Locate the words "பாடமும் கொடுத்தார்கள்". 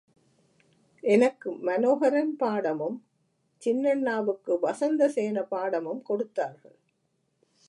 5.47-6.77